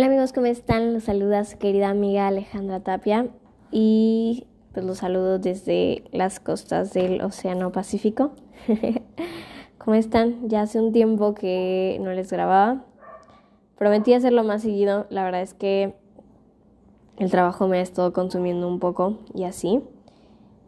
Hola 0.00 0.06
amigos, 0.06 0.32
¿cómo 0.32 0.46
están? 0.46 0.94
Los 0.94 1.04
saluda 1.04 1.44
querida 1.58 1.90
amiga 1.90 2.26
Alejandra 2.26 2.80
Tapia 2.80 3.28
y 3.70 4.46
pues 4.72 4.86
los 4.86 4.96
saludo 4.96 5.38
desde 5.38 6.04
las 6.10 6.40
costas 6.40 6.94
del 6.94 7.20
Océano 7.20 7.70
Pacífico. 7.70 8.30
¿Cómo 9.76 9.96
están? 9.96 10.48
Ya 10.48 10.62
hace 10.62 10.80
un 10.80 10.94
tiempo 10.94 11.34
que 11.34 11.98
no 12.00 12.12
les 12.12 12.32
grababa. 12.32 12.86
Prometí 13.76 14.14
hacerlo 14.14 14.42
más 14.42 14.62
seguido. 14.62 15.06
La 15.10 15.22
verdad 15.22 15.42
es 15.42 15.52
que 15.52 15.94
el 17.18 17.30
trabajo 17.30 17.68
me 17.68 17.76
ha 17.76 17.82
estado 17.82 18.14
consumiendo 18.14 18.68
un 18.68 18.78
poco 18.78 19.18
y 19.34 19.44
así. 19.44 19.82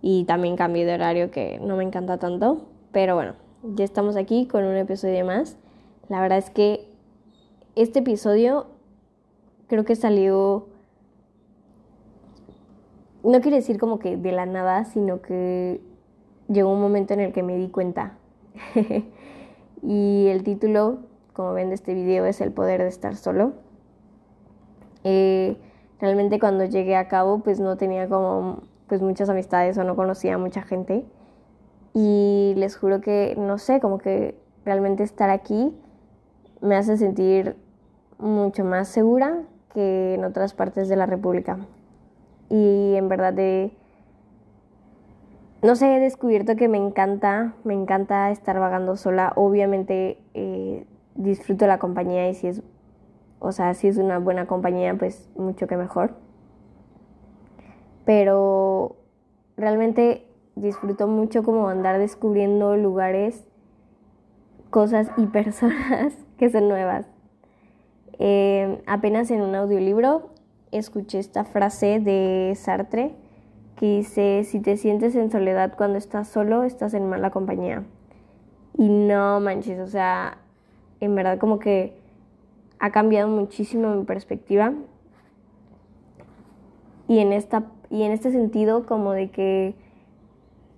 Y 0.03 0.25
también 0.25 0.57
cambio 0.57 0.85
de 0.85 0.93
horario 0.93 1.31
que 1.31 1.59
no 1.59 1.79
me 1.79 1.85
encanta 1.85 2.19
tanto. 2.19 2.67
Pero 2.93 3.15
bueno, 3.15 3.33
ya 3.63 3.87
estamos 3.87 4.17
aquí 4.17 4.47
con 4.47 4.65
un 4.65 4.77
episodio 4.77 5.25
más. 5.25 5.57
La 6.11 6.21
verdad 6.21 6.37
es 6.37 6.51
que 6.51 6.87
este 7.77 8.01
episodio 8.01 8.67
creo 9.73 9.87
que 9.87 9.97
salió, 9.97 10.67
no 13.25 13.41
quiere 13.41 13.57
decir 13.57 13.79
como 13.79 13.99
que 13.99 14.19
de 14.19 14.31
la 14.31 14.45
nada, 14.45 14.85
sino 14.85 15.23
que 15.23 15.81
llegó 16.47 16.71
un 16.71 16.83
momento 16.83 17.15
en 17.15 17.21
el 17.21 17.33
que 17.33 17.43
me 17.43 17.57
di 17.57 17.69
cuenta. 17.69 18.19
y 19.83 20.27
el 20.27 20.43
título, 20.43 20.99
como 21.33 21.55
ven 21.55 21.71
de 21.71 21.77
este 21.77 21.95
video, 21.95 22.27
es 22.27 22.43
El 22.43 22.53
poder 22.53 22.83
de 22.83 22.89
estar 22.89 23.17
solo. 23.17 23.55
Eh, 25.05 25.57
realmente 25.99 26.39
cuando 26.39 26.67
llegué 26.67 26.95
a 26.95 27.09
cabo, 27.09 27.39
pues 27.39 27.59
no 27.59 27.79
tenía 27.79 28.11
como 28.11 28.65
pues 28.89 29.01
muchas 29.01 29.31
amistades 29.31 29.79
o 29.79 29.85
no 29.85 29.97
conocía 29.97 30.35
a 30.35 30.39
mucha 30.39 30.61
gente. 30.61 31.07
Y 31.95 32.53
les 32.59 32.77
juro 32.77 33.01
que, 33.01 33.37
no 33.39 33.57
sé, 33.57 33.81
como 33.81 33.97
que 33.97 34.39
realmente 34.67 35.03
estar 35.03 35.31
aquí 35.31 35.75
me 36.61 36.77
hace 36.77 36.99
sentir 36.99 37.57
mucho 38.19 38.67
más 38.67 38.89
segura 38.89 39.47
que 39.73 40.15
en 40.15 40.25
otras 40.25 40.55
partes 40.55 40.89
de 40.89 40.97
la 40.97 41.07
República. 41.07 41.59
Y 42.49 42.95
en 42.95 43.09
verdad. 43.09 43.35
No 45.63 45.77
sé, 45.77 45.97
he 45.97 46.01
descubierto 46.01 46.57
que 46.57 46.69
me 46.69 46.77
encanta, 46.79 47.55
me 47.63 47.75
encanta 47.75 48.31
estar 48.31 48.59
vagando 48.59 48.97
sola. 48.97 49.33
Obviamente 49.37 50.19
eh, 50.35 50.87
disfruto 51.15 51.67
la 51.67 51.79
compañía 51.79 52.29
y 52.29 52.35
si 52.35 52.49
es, 52.49 52.63
o 53.39 53.53
sea, 53.53 53.75
si 53.75 53.87
es 53.87 53.97
una 53.97 54.19
buena 54.19 54.47
compañía, 54.47 54.95
pues 54.97 55.31
mucho 55.37 55.69
que 55.69 55.77
mejor. 55.77 56.17
Pero 58.05 58.97
realmente 59.57 60.27
disfruto 60.57 61.07
mucho 61.07 61.43
como 61.43 61.69
andar 61.69 61.99
descubriendo 61.99 62.77
lugares, 62.77 63.47
cosas 64.71 65.11
y 65.17 65.27
personas 65.27 66.15
que 66.39 66.51
son 66.51 66.69
nuevas. 66.69 67.07
Eh, 68.19 68.83
apenas 68.87 69.31
en 69.31 69.43
un 69.43 69.55
audiolibro 69.55 70.31
escuché 70.71 71.19
esta 71.19 71.45
frase 71.45 72.01
de 72.01 72.55
Sartre 72.57 73.15
que 73.77 73.99
dice, 73.99 74.45
si 74.45 74.61
te 74.61 74.77
sientes 74.77 75.15
en 75.17 75.31
soledad 75.31 75.75
cuando 75.77 75.99
estás 75.99 76.29
solo, 76.29 76.65
estás 76.65 76.95
en 76.95 77.09
mala 77.09 77.31
compañía. 77.31 77.85
Y 78.79 78.89
no 78.89 79.41
manches, 79.41 79.81
o 79.81 79.87
sea, 79.87 80.39
en 81.01 81.15
verdad 81.15 81.39
como 81.39 81.59
que 81.59 81.95
ha 82.79 82.91
cambiado 82.91 83.29
muchísimo 83.29 83.95
mi 83.95 84.05
perspectiva. 84.05 84.73
Y 87.09 87.19
en, 87.19 87.33
esta, 87.33 87.65
y 87.91 88.05
en 88.05 88.13
este 88.13 88.31
sentido 88.31 88.87
como 88.87 89.13
de 89.13 89.31
que 89.31 89.75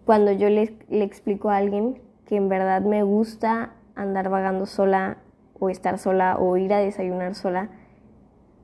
cuando 0.04 0.32
yo 0.32 0.48
le, 0.48 0.76
le 0.88 1.04
explico 1.04 1.50
a 1.50 1.56
alguien 1.56 2.00
que 2.26 2.36
en 2.36 2.48
verdad 2.48 2.82
me 2.82 3.02
gusta 3.02 3.72
andar 3.94 4.28
vagando 4.28 4.66
sola 4.66 5.18
o 5.58 5.70
estar 5.70 5.98
sola 5.98 6.36
o 6.38 6.56
ir 6.56 6.72
a 6.72 6.78
desayunar 6.78 7.34
sola, 7.34 7.70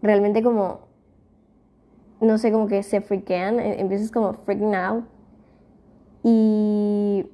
realmente 0.03 0.43
como, 0.43 0.81
no 2.21 2.39
sé, 2.39 2.53
como 2.53 2.67
que 2.67 2.83
se 2.83 3.01
friquean, 3.01 3.61
e, 3.61 3.81
empiezas 3.81 4.11
como 4.11 4.35
freaking 4.35 4.75
out. 4.75 5.05
Y 6.23 7.27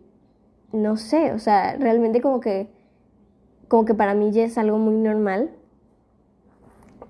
no 0.72 0.96
sé, 0.96 1.32
o 1.32 1.38
sea, 1.38 1.76
realmente 1.76 2.20
como 2.20 2.40
que, 2.40 2.68
como 3.68 3.84
que 3.84 3.94
para 3.94 4.14
mí 4.14 4.30
ya 4.30 4.44
es 4.44 4.58
algo 4.58 4.78
muy 4.78 4.94
normal 4.94 5.50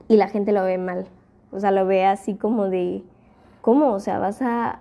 y 0.08 0.16
la 0.16 0.28
gente 0.28 0.52
lo 0.52 0.62
ve 0.64 0.78
mal, 0.78 1.06
o 1.50 1.60
sea, 1.60 1.70
lo 1.70 1.86
ve 1.86 2.06
así 2.06 2.34
como 2.34 2.68
de, 2.68 3.02
¿cómo? 3.60 3.92
O 3.92 4.00
sea, 4.00 4.18
vas 4.18 4.40
a, 4.40 4.80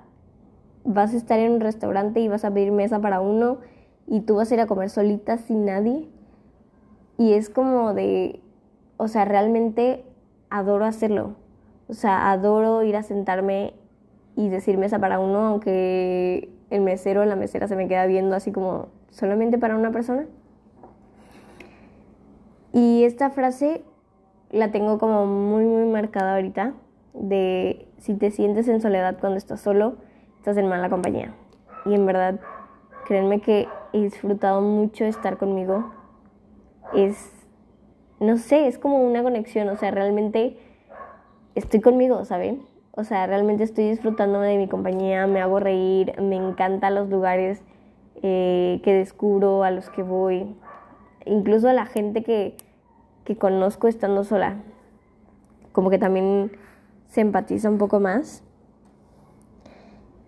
vas 0.86 1.14
a 1.14 1.18
estar 1.18 1.40
en 1.40 1.54
un 1.54 1.59
restaurante 1.59 2.22
y 2.22 2.28
vas 2.30 2.46
a 2.46 2.54
pedir 2.54 2.72
mesa 2.72 3.02
para 3.02 3.20
uno 3.20 3.58
y 4.08 4.22
tú 4.22 4.36
vas 4.36 4.52
a 4.52 4.54
ir 4.54 4.62
a 4.62 4.68
comer 4.68 4.90
solita 4.90 5.38
sin 5.38 5.66
nadie 5.66 6.08
y 7.18 7.34
es 7.34 7.50
como 7.50 7.94
de, 7.94 8.42
o 8.98 9.08
sea, 9.08 9.26
realmente 9.26 10.03
adoro 10.50 10.86
hacerlo. 10.86 11.36
O 11.88 11.94
sea, 11.94 12.31
adoro 12.31 12.84
ir 12.84 12.96
a 12.96 13.03
sentarme 13.03 13.74
y 14.36 14.50
decir 14.50 14.78
mesa 14.78 15.00
para 15.00 15.20
uno, 15.20 15.46
aunque 15.48 16.50
el 16.70 16.81
mesero 16.81 17.22
o 17.22 17.25
la 17.25 17.36
mesera 17.36 17.68
se 17.68 17.75
me 17.75 17.88
queda 17.88 18.06
viendo 18.06 18.36
así 18.36 18.52
como 18.52 18.88
solamente 19.12 19.58
para 19.58 19.75
una 19.78 19.92
persona. 19.92 20.25
Y 22.74 23.04
esta 23.06 23.30
frase 23.30 23.84
la 24.52 24.72
tengo 24.72 24.98
como 24.98 25.25
muy, 25.25 25.66
muy 25.66 25.86
marcada 25.86 26.36
ahorita, 26.36 26.74
de 27.14 27.88
si 27.98 28.16
te 28.16 28.31
sientes 28.31 28.68
en 28.68 28.81
soledad 28.81 29.18
cuando 29.20 29.38
estás 29.38 29.62
solo, 29.62 29.96
estás 30.38 30.58
en 30.58 30.68
mala 30.68 30.90
compañía. 30.90 31.34
Y 31.86 31.94
en 31.94 32.06
verdad, 32.06 32.40
créanme 33.06 33.40
que 33.40 33.70
he 33.94 34.02
disfrutado 34.02 34.59
mucho 34.59 35.06
estar 35.06 35.38
conmigo 35.38 35.94
es, 36.94 37.31
no 38.19 38.38
sé, 38.38 38.68
es 38.68 38.78
como 38.78 39.03
una 39.03 39.23
conexión, 39.23 39.68
o 39.69 39.78
sea, 39.78 39.91
realmente 39.91 40.57
estoy 41.56 41.81
conmigo, 41.81 42.25
¿saben? 42.25 42.63
O 42.91 43.03
sea, 43.03 43.28
realmente 43.28 43.63
estoy 43.63 43.90
disfrutando 43.90 44.40
de 44.40 44.57
mi 44.57 44.68
compañía, 44.68 45.28
me 45.28 45.41
hago 45.41 45.59
reír, 45.59 46.13
me 46.22 46.35
encantan 46.35 46.95
los 46.95 47.09
lugares 47.09 47.62
eh, 48.22 48.79
que 48.84 48.94
descubro, 48.94 49.63
a 49.63 49.72
los 49.72 49.90
que 49.90 50.03
voy, 50.03 50.56
incluso 51.25 51.68
a 51.68 51.74
la 51.74 51.85
gente 51.85 52.24
que, 52.24 52.56
que 53.25 53.38
conozco 53.38 53.88
estando 53.88 54.24
sola, 54.24 54.57
como 55.74 55.90
que 55.90 55.97
también 55.97 56.51
se 57.07 57.22
empatiza 57.22 57.69
un 57.69 57.78
poco 57.78 58.00
más. 58.00 58.44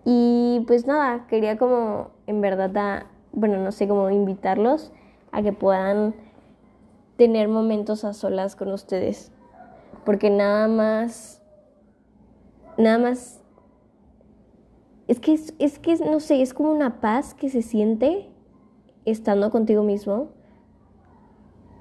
Y 0.04 0.64
pues 0.68 0.88
nada, 0.88 1.28
quería 1.28 1.58
como 1.58 2.12
en 2.28 2.42
verdad, 2.42 3.06
bueno, 3.32 3.58
no 3.58 3.72
sé, 3.72 3.88
cómo 3.88 4.10
invitarlos 4.10 4.92
a 5.32 5.42
que 5.42 5.54
puedan 5.54 6.16
tener 7.18 7.48
momentos 7.48 8.06
a 8.06 8.14
solas 8.14 8.56
con 8.56 8.72
ustedes. 8.72 9.32
Porque 10.06 10.30
nada 10.30 10.68
más, 10.68 11.42
nada 12.78 12.98
más, 12.98 13.42
es 15.08 15.20
que, 15.20 15.34
es, 15.34 15.80
que, 15.80 15.96
no 15.98 16.20
sé, 16.20 16.42
es 16.42 16.54
como 16.54 16.72
una 16.72 17.02
paz 17.02 17.34
que 17.34 17.50
se 17.50 17.62
siente 17.62 18.30
estando 19.06 19.52
contigo 19.52 19.84
mismo. 19.84 20.30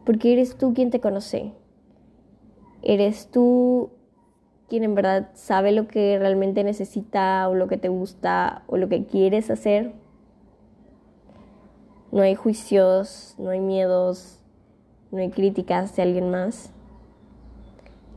Porque 0.04 0.32
eres 0.32 0.56
tú 0.56 0.74
quien 0.74 0.91
te 0.91 1.00
conoce. 1.00 1.53
Eres 2.82 3.28
tú 3.30 3.91
quien 4.68 4.84
en 4.84 4.94
verdad 4.94 5.30
sabe 5.34 5.72
lo 5.72 5.86
que 5.86 6.18
realmente 6.18 6.64
necesita 6.64 7.48
o 7.48 7.54
lo 7.54 7.68
que 7.68 7.76
te 7.76 7.88
gusta 7.88 8.62
o 8.66 8.76
lo 8.76 8.88
que 8.88 9.06
quieres 9.06 9.50
hacer. 9.50 9.92
No 12.12 12.22
hay 12.22 12.34
juicios, 12.34 13.34
no 13.38 13.50
hay 13.50 13.60
miedos, 13.60 14.41
no 15.16 15.22
hay 15.22 15.31
críticas 15.31 15.97
de 15.97 16.03
alguien 16.03 16.31
más. 16.31 16.71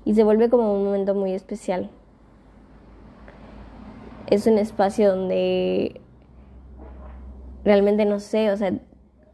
Y 0.04 0.16
se 0.16 0.24
vuelve 0.24 0.50
como 0.50 0.74
un 0.74 0.84
momento 0.84 1.16
muy 1.16 1.34
especial. 1.34 1.90
Es 4.28 4.46
un 4.46 4.58
espacio 4.58 5.16
donde 5.16 6.02
realmente 7.64 8.06
no 8.06 8.19
sé, 8.19 8.51
o 8.51 8.57
sea, 8.57 8.74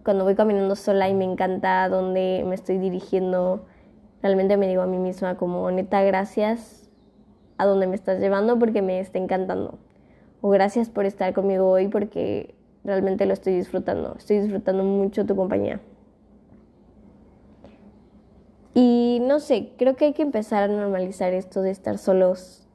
cuando 0.03 0.23
voy 0.23 0.35
caminando 0.35 0.75
sola 0.75 1.09
y 1.09 1.15
me 1.15 1.25
encanta 1.25 1.89
dónde 1.89 2.43
me 2.45 2.53
estoy 2.53 2.77
dirigiendo, 2.77 3.65
realmente 4.21 4.57
me 4.57 4.67
digo 4.67 4.83
a 4.83 4.87
mí 4.87 4.97
misma 4.97 5.35
como, 5.35 5.69
neta, 5.71 6.03
gracias 6.03 6.89
a 7.57 7.65
donde 7.65 7.87
me 7.87 7.95
estás 7.95 8.19
llevando 8.19 8.59
porque 8.59 8.83
me 8.83 8.99
está 8.99 9.17
encantando. 9.17 9.79
O 10.41 10.49
gracias 10.49 10.89
por 10.89 11.05
estar 11.05 11.33
conmigo 11.33 11.67
hoy 11.67 11.87
porque 11.87 12.53
realmente 12.83 13.25
lo 13.25 13.33
estoy 13.33 13.55
disfrutando. 13.55 14.15
Estoy 14.17 14.39
disfrutando 14.39 14.83
mucho 14.83 15.25
tu 15.25 15.35
compañía. 15.35 15.79
Y 18.75 19.19
no 19.21 19.39
sé, 19.39 19.71
creo 19.77 19.95
que 19.95 20.03
hay 20.03 20.13
que 20.13 20.21
empezar 20.21 20.63
a 20.63 20.67
normalizar 20.67 21.33
esto 21.33 21.61
de 21.61 21.71
estar 21.71 21.97
solos, 21.97 22.67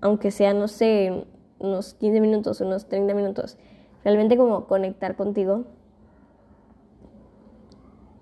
aunque 0.00 0.30
sea, 0.30 0.54
no 0.54 0.68
sé, 0.68 1.26
unos 1.58 1.94
15 1.94 2.20
minutos, 2.20 2.60
unos 2.60 2.86
30 2.86 3.12
minutos. 3.12 3.58
Realmente 4.04 4.36
como 4.36 4.66
conectar 4.66 5.16
contigo. 5.16 5.64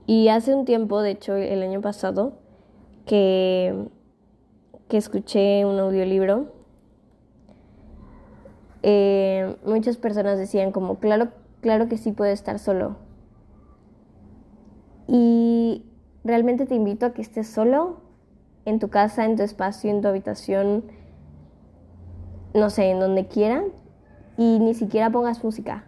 Y 0.07 0.29
hace 0.29 0.55
un 0.55 0.65
tiempo, 0.65 1.03
de 1.03 1.11
hecho 1.11 1.37
el 1.37 1.63
año 1.63 1.83
pasado, 1.83 2.33
que, 3.05 3.91
que 4.89 4.97
escuché 4.97 5.67
un 5.67 5.79
audiolibro, 5.79 6.47
eh, 8.83 9.57
muchas 9.63 9.99
personas 9.99 10.39
decían 10.39 10.73
como, 10.73 10.99
claro, 11.01 11.29
claro 11.61 11.87
que 11.91 11.99
sí 11.99 12.13
puede 12.13 12.33
estar 12.33 12.59
solo. 12.59 12.97
Y 15.07 15.48
realmente 16.25 16.67
te 16.67 16.75
invito 16.75 17.07
a 17.07 17.13
que 17.13 17.23
estés 17.23 17.49
solo 17.49 18.01
en 18.65 18.79
tu 18.79 18.89
casa, 18.89 19.25
en 19.25 19.37
tu 19.37 19.43
espacio, 19.43 19.91
en 19.91 20.03
tu 20.03 20.09
habitación, 20.09 20.85
no 22.55 22.71
sé, 22.71 22.91
en 22.91 23.01
donde 23.01 23.27
quiera, 23.27 23.65
y 24.37 24.59
ni 24.61 24.75
siquiera 24.75 25.11
pongas 25.11 25.43
música. 25.43 25.85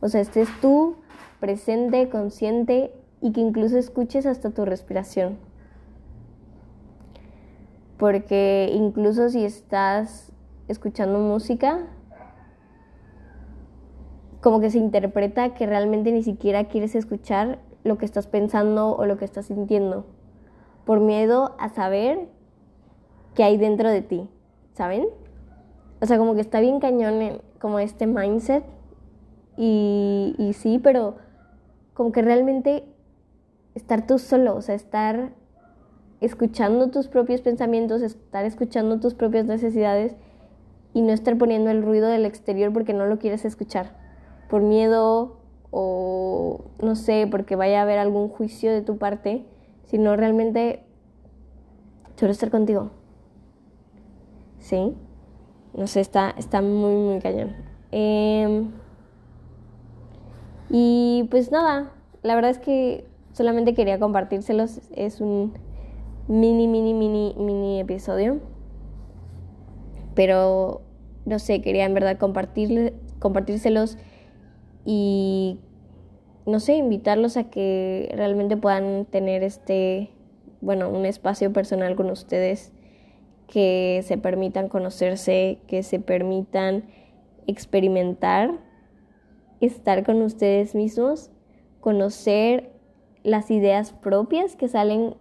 O 0.00 0.08
sea, 0.08 0.20
estés 0.20 0.48
tú 0.60 0.96
presente, 1.40 2.08
consciente 2.08 2.92
y 3.20 3.32
que 3.32 3.40
incluso 3.40 3.78
escuches 3.78 4.26
hasta 4.26 4.50
tu 4.50 4.64
respiración. 4.64 5.38
Porque 7.98 8.70
incluso 8.72 9.28
si 9.30 9.44
estás 9.44 10.32
escuchando 10.68 11.18
música, 11.18 11.86
como 14.40 14.60
que 14.60 14.70
se 14.70 14.78
interpreta 14.78 15.54
que 15.54 15.66
realmente 15.66 16.12
ni 16.12 16.22
siquiera 16.22 16.68
quieres 16.68 16.94
escuchar 16.94 17.58
lo 17.86 17.98
que 17.98 18.04
estás 18.04 18.26
pensando 18.26 18.96
o 18.96 19.06
lo 19.06 19.16
que 19.16 19.24
estás 19.24 19.46
sintiendo, 19.46 20.04
por 20.84 21.00
miedo 21.00 21.54
a 21.58 21.68
saber 21.68 22.28
qué 23.34 23.44
hay 23.44 23.56
dentro 23.56 23.90
de 23.90 24.02
ti, 24.02 24.28
¿saben? 24.74 25.06
O 26.00 26.06
sea, 26.06 26.18
como 26.18 26.34
que 26.34 26.40
está 26.40 26.60
bien 26.60 26.80
cañón 26.80 27.40
como 27.60 27.78
este 27.78 28.06
mindset 28.06 28.64
y, 29.56 30.34
y 30.38 30.52
sí, 30.52 30.78
pero 30.78 31.16
como 31.94 32.12
que 32.12 32.22
realmente 32.22 32.84
estar 33.74 34.06
tú 34.06 34.18
solo, 34.18 34.56
o 34.56 34.62
sea, 34.62 34.74
estar 34.74 35.30
escuchando 36.20 36.90
tus 36.90 37.08
propios 37.08 37.40
pensamientos, 37.40 38.02
estar 38.02 38.44
escuchando 38.44 39.00
tus 39.00 39.14
propias 39.14 39.46
necesidades 39.46 40.16
y 40.92 41.02
no 41.02 41.12
estar 41.12 41.36
poniendo 41.36 41.70
el 41.70 41.82
ruido 41.82 42.08
del 42.08 42.24
exterior 42.24 42.72
porque 42.72 42.94
no 42.94 43.06
lo 43.06 43.18
quieres 43.18 43.44
escuchar, 43.44 43.96
por 44.48 44.62
miedo 44.62 45.35
o 45.78 46.64
no 46.80 46.96
sé, 46.96 47.28
porque 47.30 47.54
vaya 47.54 47.80
a 47.80 47.82
haber 47.82 47.98
algún 47.98 48.30
juicio 48.30 48.72
de 48.72 48.80
tu 48.80 48.96
parte, 48.96 49.44
sino 49.84 50.16
realmente 50.16 50.80
solo 52.14 52.32
estar 52.32 52.50
contigo. 52.50 52.92
¿Sí? 54.58 54.94
No 55.74 55.86
sé, 55.86 56.00
está, 56.00 56.34
está 56.38 56.62
muy, 56.62 56.94
muy 56.94 57.20
cañón. 57.20 57.54
Em, 57.92 58.70
y 60.70 61.28
pues 61.30 61.52
nada, 61.52 61.92
la 62.22 62.34
verdad 62.36 62.52
es 62.52 62.58
que 62.58 63.06
solamente 63.32 63.74
quería 63.74 63.98
compartírselos. 63.98 64.80
Es 64.96 65.20
un 65.20 65.52
mini, 66.26 66.68
mini, 66.68 66.94
mini, 66.94 67.34
mini 67.36 67.80
episodio. 67.80 68.40
Pero 70.14 70.80
no 71.26 71.38
sé, 71.38 71.60
quería 71.60 71.84
en 71.84 71.92
verdad 71.92 72.16
compartir, 72.16 72.94
compartírselos 73.18 73.98
y 74.86 75.60
no 76.46 76.60
sé, 76.60 76.76
invitarlos 76.76 77.36
a 77.36 77.50
que 77.50 78.12
realmente 78.14 78.56
puedan 78.56 79.04
tener 79.06 79.42
este, 79.42 80.10
bueno, 80.60 80.88
un 80.88 81.04
espacio 81.04 81.52
personal 81.52 81.96
con 81.96 82.10
ustedes, 82.10 82.72
que 83.48 84.02
se 84.04 84.18
permitan 84.18 84.68
conocerse, 84.68 85.58
que 85.68 85.82
se 85.82 86.00
permitan 86.00 86.84
experimentar, 87.46 88.58
estar 89.60 90.04
con 90.04 90.22
ustedes 90.22 90.74
mismos 90.74 91.30
conocer 91.86 92.72
las 93.22 93.48
ideas 93.48 93.92
propias 93.92 94.56
que 94.56 94.66
salen 94.66 95.14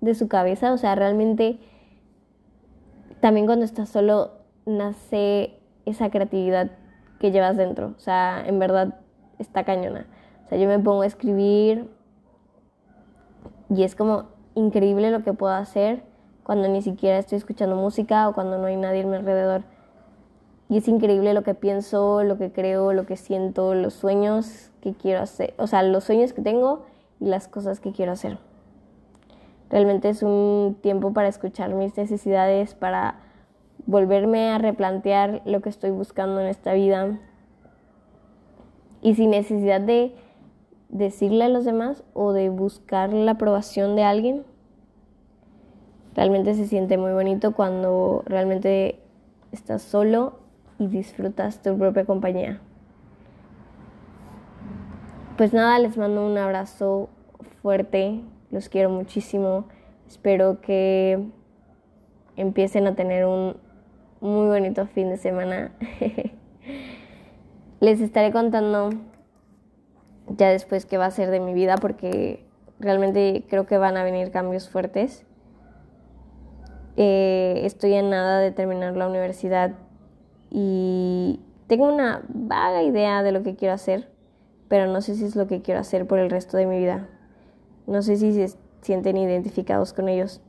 de 0.00 0.14
su 0.14 0.28
cabeza, 0.28 0.72
o 0.72 0.78
sea, 0.78 0.94
realmente 0.94 1.58
también 3.20 3.44
cuando 3.44 3.66
estás 3.66 3.90
solo 3.90 4.30
nace 4.64 5.58
esa 5.84 6.08
creatividad 6.08 6.70
que 7.20 7.32
llevas 7.32 7.58
dentro, 7.58 7.94
o 7.98 8.00
sea, 8.00 8.42
en 8.46 8.58
verdad 8.58 8.98
está 9.38 9.64
cañona. 9.64 10.06
O 10.46 10.48
sea, 10.48 10.58
yo 10.58 10.68
me 10.68 10.78
pongo 10.78 11.02
a 11.02 11.06
escribir 11.06 11.90
y 13.68 13.82
es 13.82 13.96
como 13.96 14.26
increíble 14.54 15.10
lo 15.10 15.22
que 15.22 15.32
puedo 15.32 15.52
hacer 15.52 16.02
cuando 16.44 16.68
ni 16.68 16.80
siquiera 16.82 17.18
estoy 17.18 17.38
escuchando 17.38 17.74
música 17.74 18.28
o 18.28 18.32
cuando 18.32 18.56
no 18.56 18.66
hay 18.66 18.76
nadie 18.76 19.02
a 19.02 19.06
mi 19.06 19.16
alrededor. 19.16 19.64
Y 20.68 20.78
es 20.78 20.86
increíble 20.86 21.34
lo 21.34 21.42
que 21.42 21.54
pienso, 21.54 22.22
lo 22.22 22.38
que 22.38 22.52
creo, 22.52 22.92
lo 22.92 23.06
que 23.06 23.16
siento, 23.16 23.74
los 23.74 23.94
sueños 23.94 24.70
que 24.80 24.94
quiero 24.94 25.20
hacer, 25.20 25.54
o 25.58 25.66
sea, 25.66 25.82
los 25.82 26.04
sueños 26.04 26.32
que 26.32 26.42
tengo 26.42 26.84
y 27.20 27.26
las 27.26 27.48
cosas 27.48 27.80
que 27.80 27.90
quiero 27.90 28.12
hacer. 28.12 28.38
Realmente 29.70 30.08
es 30.08 30.22
un 30.22 30.76
tiempo 30.80 31.12
para 31.12 31.26
escuchar 31.26 31.74
mis 31.74 31.96
necesidades, 31.96 32.74
para 32.74 33.16
volverme 33.86 34.50
a 34.50 34.58
replantear 34.58 35.42
lo 35.44 35.60
que 35.60 35.68
estoy 35.68 35.90
buscando 35.90 36.40
en 36.40 36.46
esta 36.46 36.72
vida 36.72 37.18
y 39.02 39.14
sin 39.14 39.30
necesidad 39.30 39.80
de 39.80 40.14
decirle 40.88 41.44
a 41.44 41.48
los 41.48 41.64
demás 41.64 42.04
o 42.14 42.32
de 42.32 42.48
buscar 42.48 43.12
la 43.12 43.32
aprobación 43.32 43.96
de 43.96 44.04
alguien. 44.04 44.44
Realmente 46.14 46.54
se 46.54 46.66
siente 46.66 46.96
muy 46.96 47.12
bonito 47.12 47.52
cuando 47.52 48.22
realmente 48.26 48.98
estás 49.52 49.82
solo 49.82 50.38
y 50.78 50.86
disfrutas 50.86 51.62
tu 51.62 51.76
propia 51.76 52.04
compañía. 52.04 52.60
Pues 55.36 55.52
nada, 55.52 55.78
les 55.78 55.98
mando 55.98 56.26
un 56.26 56.38
abrazo 56.38 57.10
fuerte, 57.60 58.22
los 58.50 58.70
quiero 58.70 58.88
muchísimo, 58.88 59.66
espero 60.06 60.62
que 60.62 61.22
empiecen 62.36 62.86
a 62.86 62.94
tener 62.94 63.26
un 63.26 63.56
muy 64.20 64.46
bonito 64.46 64.86
fin 64.86 65.10
de 65.10 65.18
semana. 65.18 65.72
les 67.80 68.00
estaré 68.00 68.32
contando 68.32 68.90
ya 70.28 70.50
después 70.50 70.86
qué 70.86 70.98
va 70.98 71.06
a 71.06 71.10
ser 71.10 71.30
de 71.30 71.40
mi 71.40 71.54
vida 71.54 71.76
porque 71.76 72.44
realmente 72.78 73.44
creo 73.48 73.66
que 73.66 73.78
van 73.78 73.96
a 73.96 74.04
venir 74.04 74.30
cambios 74.30 74.68
fuertes. 74.68 75.24
Eh, 76.96 77.60
estoy 77.64 77.94
en 77.94 78.10
nada 78.10 78.40
de 78.40 78.52
terminar 78.52 78.96
la 78.96 79.06
universidad 79.06 79.72
y 80.50 81.40
tengo 81.66 81.92
una 81.92 82.22
vaga 82.28 82.82
idea 82.82 83.22
de 83.22 83.32
lo 83.32 83.42
que 83.42 83.56
quiero 83.56 83.74
hacer, 83.74 84.08
pero 84.68 84.86
no 84.86 85.00
sé 85.00 85.14
si 85.14 85.24
es 85.24 85.36
lo 85.36 85.46
que 85.46 85.62
quiero 85.62 85.80
hacer 85.80 86.06
por 86.06 86.18
el 86.18 86.30
resto 86.30 86.56
de 86.56 86.66
mi 86.66 86.78
vida. 86.78 87.08
No 87.86 88.02
sé 88.02 88.16
si 88.16 88.32
se 88.32 88.56
sienten 88.82 89.16
identificados 89.16 89.92
con 89.92 90.08
ellos. 90.08 90.40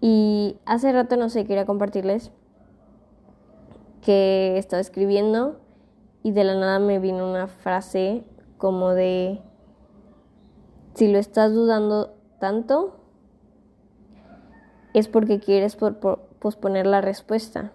Y 0.00 0.58
hace 0.64 0.92
rato, 0.92 1.16
no 1.16 1.28
sé, 1.28 1.44
quería 1.44 1.66
compartirles 1.66 2.30
que 4.02 4.56
estaba 4.58 4.80
escribiendo 4.80 5.60
y 6.22 6.32
de 6.32 6.44
la 6.44 6.54
nada 6.54 6.78
me 6.78 6.98
vino 6.98 7.28
una 7.28 7.46
frase 7.46 8.24
como 8.58 8.90
de, 8.90 9.40
si 10.94 11.08
lo 11.08 11.18
estás 11.18 11.54
dudando 11.54 12.14
tanto, 12.38 12.96
es 14.92 15.08
porque 15.08 15.40
quieres 15.40 15.76
posponer 15.76 16.86
la 16.86 17.00
respuesta 17.00 17.72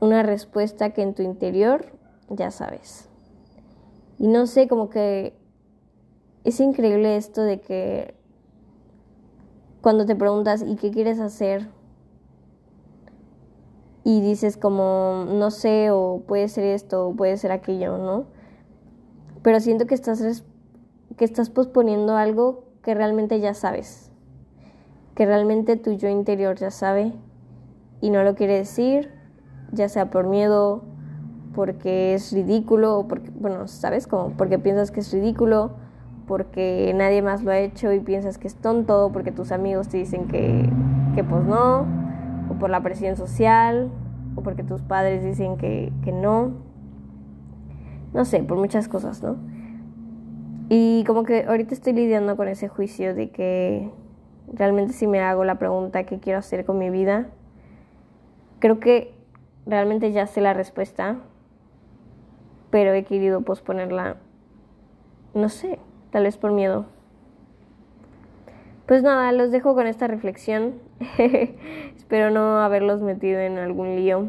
una 0.00 0.22
respuesta 0.22 0.90
que 0.90 1.02
en 1.02 1.14
tu 1.14 1.22
interior 1.22 1.86
ya 2.28 2.50
sabes. 2.50 3.08
Y 4.18 4.28
no 4.28 4.46
sé, 4.46 4.68
como 4.68 4.88
que 4.88 5.36
es 6.44 6.60
increíble 6.60 7.16
esto 7.16 7.42
de 7.42 7.60
que 7.60 8.14
cuando 9.82 10.06
te 10.06 10.16
preguntas, 10.16 10.64
¿y 10.66 10.76
qué 10.76 10.90
quieres 10.90 11.20
hacer? 11.20 11.68
Y 14.04 14.20
dices 14.20 14.56
como, 14.56 15.26
no 15.28 15.50
sé, 15.50 15.90
o 15.90 16.22
puede 16.26 16.48
ser 16.48 16.64
esto, 16.64 17.08
o 17.08 17.14
puede 17.14 17.36
ser 17.36 17.52
aquello, 17.52 17.98
¿no? 17.98 18.26
Pero 19.46 19.60
siento 19.60 19.86
que 19.86 19.94
estás, 19.94 20.42
que 21.16 21.24
estás 21.24 21.50
posponiendo 21.50 22.16
algo 22.16 22.64
que 22.82 22.96
realmente 22.96 23.38
ya 23.38 23.54
sabes. 23.54 24.10
Que 25.14 25.24
realmente 25.24 25.76
tu 25.76 25.92
yo 25.92 26.08
interior 26.08 26.56
ya 26.56 26.72
sabe 26.72 27.12
y 28.00 28.10
no 28.10 28.24
lo 28.24 28.34
quiere 28.34 28.54
decir 28.54 29.12
ya 29.70 29.88
sea 29.88 30.10
por 30.10 30.26
miedo, 30.26 30.82
porque 31.54 32.14
es 32.14 32.32
ridículo, 32.32 32.98
o 32.98 33.06
porque, 33.06 33.30
bueno, 33.38 33.68
¿sabes? 33.68 34.08
Como 34.08 34.30
porque 34.30 34.58
piensas 34.58 34.90
que 34.90 34.98
es 34.98 35.12
ridículo, 35.12 35.76
porque 36.26 36.92
nadie 36.96 37.22
más 37.22 37.44
lo 37.44 37.52
ha 37.52 37.58
hecho 37.58 37.92
y 37.92 38.00
piensas 38.00 38.38
que 38.38 38.48
es 38.48 38.56
tonto, 38.56 39.10
porque 39.12 39.30
tus 39.30 39.52
amigos 39.52 39.86
te 39.86 39.98
dicen 39.98 40.26
que, 40.26 40.68
que 41.14 41.22
pues 41.22 41.44
no, 41.44 41.86
o 42.50 42.54
por 42.58 42.68
la 42.68 42.82
presión 42.82 43.14
social, 43.14 43.90
o 44.34 44.42
porque 44.42 44.64
tus 44.64 44.82
padres 44.82 45.22
dicen 45.22 45.56
que, 45.56 45.92
que 46.02 46.10
no. 46.10 46.65
No 48.16 48.24
sé, 48.24 48.42
por 48.42 48.56
muchas 48.56 48.88
cosas, 48.88 49.22
¿no? 49.22 49.36
Y 50.70 51.04
como 51.04 51.24
que 51.24 51.44
ahorita 51.44 51.74
estoy 51.74 51.92
lidiando 51.92 52.34
con 52.34 52.48
ese 52.48 52.66
juicio 52.66 53.14
de 53.14 53.28
que 53.28 53.90
realmente 54.50 54.94
si 54.94 55.06
me 55.06 55.20
hago 55.20 55.44
la 55.44 55.56
pregunta 55.58 56.04
qué 56.04 56.18
quiero 56.18 56.38
hacer 56.38 56.64
con 56.64 56.78
mi 56.78 56.88
vida, 56.88 57.26
creo 58.58 58.80
que 58.80 59.12
realmente 59.66 60.12
ya 60.12 60.26
sé 60.26 60.40
la 60.40 60.54
respuesta, 60.54 61.18
pero 62.70 62.94
he 62.94 63.04
querido 63.04 63.42
posponerla, 63.42 64.16
no 65.34 65.50
sé, 65.50 65.78
tal 66.10 66.22
vez 66.22 66.38
por 66.38 66.52
miedo. 66.52 66.86
Pues 68.86 69.02
nada, 69.02 69.30
los 69.32 69.50
dejo 69.50 69.74
con 69.74 69.86
esta 69.86 70.06
reflexión. 70.06 70.76
Espero 71.98 72.30
no 72.30 72.60
haberlos 72.60 73.02
metido 73.02 73.40
en 73.40 73.58
algún 73.58 73.94
lío. 73.94 74.28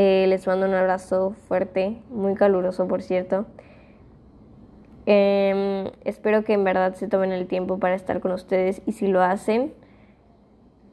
Eh, 0.00 0.26
les 0.28 0.46
mando 0.46 0.64
un 0.64 0.74
abrazo 0.74 1.34
fuerte, 1.48 2.00
muy 2.08 2.36
caluroso 2.36 2.86
por 2.86 3.02
cierto. 3.02 3.46
Em, 5.06 5.90
espero 6.04 6.44
que 6.44 6.52
en 6.52 6.62
verdad 6.62 6.94
se 6.94 7.08
tomen 7.08 7.32
el 7.32 7.48
tiempo 7.48 7.80
para 7.80 7.96
estar 7.96 8.20
con 8.20 8.30
ustedes 8.30 8.80
y 8.86 8.92
si 8.92 9.08
lo 9.08 9.22
hacen, 9.22 9.74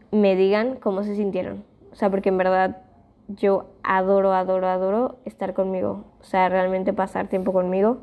me 0.10 0.36
digan 0.36 0.78
cómo 0.78 1.04
se 1.04 1.16
sintieron. 1.16 1.64
O 1.92 1.96
sea, 1.96 2.10
porque 2.10 2.30
en 2.30 2.40
verdad 2.40 2.82
yo 3.28 3.68
adoro, 3.84 4.34
adoro, 4.34 4.68
adoro 4.70 5.18
estar 5.24 5.54
conmigo. 5.54 6.06
O 6.20 6.24
sea, 6.24 6.50
realmente 6.50 6.92
pasar 6.92 7.28
tiempo 7.28 7.54
conmigo. 7.54 8.00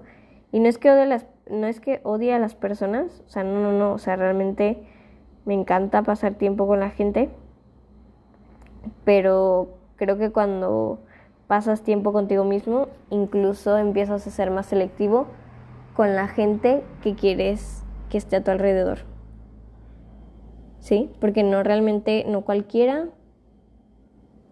Y 0.53 0.61
no 0.61 0.69
es 0.69 0.79
que 0.79 0.93
odie, 0.93 1.07
las, 1.07 1.27
no 1.51 1.67
es 1.67 1.81
que 1.81 2.01
odie 2.05 2.33
a 2.33 2.39
las 2.39 2.55
personas, 2.55 3.25
o 3.27 3.29
sea, 3.29 3.43
no, 3.43 3.61
no, 3.61 3.73
no. 3.73 3.93
O 3.93 3.99
sea, 3.99 4.15
realmente 4.15 4.79
me 5.47 5.55
encanta 5.55 6.05
pasar 6.05 6.35
tiempo 6.35 6.69
con 6.69 6.79
la 6.79 6.91
gente. 6.91 7.29
Pero 9.05 9.82
creo 10.03 10.19
que 10.19 10.33
cuando 10.33 10.99
pasas 11.47 11.83
tiempo 11.83 12.13
contigo 12.13 12.43
mismo, 12.43 12.89
incluso 13.11 13.79
empiezas 13.79 14.27
a 14.27 14.31
ser 14.31 14.51
más 14.51 14.67
selectivo 14.67 15.29
con 15.95 16.17
la 16.17 16.27
gente 16.27 16.83
que 17.05 17.15
quieres 17.15 17.85
que 18.11 18.19
esté 18.19 18.35
a 18.35 18.43
tu 18.43 18.51
alrededor. 18.51 18.99
¿Sí? 20.81 21.13
Porque 21.21 21.45
no 21.45 21.63
realmente, 21.63 22.25
no 22.27 22.41
cualquiera 22.41 23.11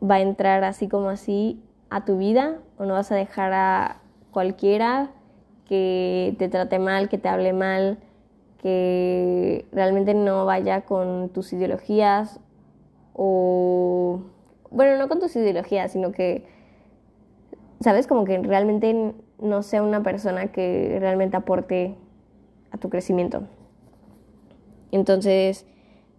va 0.00 0.14
a 0.16 0.20
entrar 0.20 0.62
así 0.62 0.86
como 0.86 1.08
así 1.08 1.60
a 1.90 2.04
tu 2.04 2.16
vida 2.16 2.58
o 2.78 2.84
no 2.84 2.94
vas 2.94 3.10
a 3.10 3.16
dejar 3.16 3.52
a 3.52 4.02
cualquiera 4.30 5.10
que 5.66 6.36
te 6.38 6.48
trate 6.48 6.78
mal, 6.78 7.08
que 7.08 7.18
te 7.18 7.28
hable 7.28 7.52
mal, 7.52 7.98
que 8.58 9.66
realmente 9.72 10.14
no 10.14 10.46
vaya 10.46 10.82
con 10.82 11.28
tus 11.30 11.52
ideologías 11.52 12.38
o, 13.14 14.20
bueno, 14.70 14.98
no 14.98 15.08
con 15.08 15.20
tus 15.20 15.34
ideologías, 15.36 15.92
sino 15.92 16.12
que, 16.12 16.44
¿sabes? 17.80 18.06
Como 18.06 18.24
que 18.24 18.38
realmente 18.38 19.14
no 19.40 19.62
sea 19.62 19.82
una 19.82 20.02
persona 20.02 20.52
que 20.52 20.96
realmente 21.00 21.36
aporte 21.36 21.96
a 22.70 22.78
tu 22.78 22.88
crecimiento. 22.90 23.42
Entonces, 24.92 25.66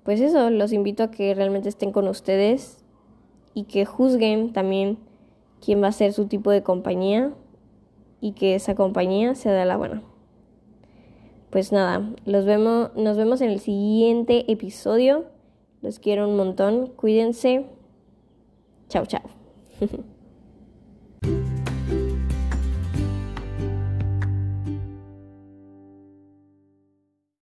pues 0.04 0.20
eso, 0.22 0.50
los 0.50 0.74
invito 0.74 1.04
a 1.04 1.12
que 1.12 1.34
realmente 1.34 1.70
estén 1.70 1.92
con 1.92 2.08
ustedes 2.08 2.84
y 3.54 3.64
que 3.66 3.86
juzguen 3.86 4.54
también 4.54 4.98
quién 5.64 5.82
va 5.84 5.88
a 5.88 5.92
ser 5.92 6.14
su 6.14 6.28
tipo 6.28 6.52
de 6.52 6.64
compañía 6.64 7.34
y 8.20 8.34
que 8.34 8.56
esa 8.56 8.76
compañía 8.76 9.36
sea 9.36 9.54
de 9.54 9.66
la 9.66 9.78
buena. 9.78 10.04
Pues 11.50 11.72
nada, 11.72 12.10
los 12.26 12.46
vemos, 12.46 12.96
nos 12.96 13.18
vemos 13.18 13.42
en 13.42 13.50
el 13.50 13.60
siguiente 13.60 14.50
episodio. 14.52 15.26
Los 15.82 16.00
quiero 16.00 16.30
un 16.30 16.38
montón. 16.38 16.88
Cuídense. 16.88 17.66
Ciao, 18.92 19.06
ciao. 19.06 19.24